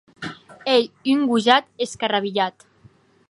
[0.75, 0.85] Ei
[1.17, 2.67] un gojat escarrabilhat.